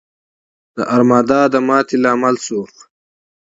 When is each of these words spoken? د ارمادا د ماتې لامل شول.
د 0.75 0.77
ارمادا 0.95 1.41
د 1.53 1.55
ماتې 1.67 1.95
لامل 2.03 2.35
شول. 2.45 2.71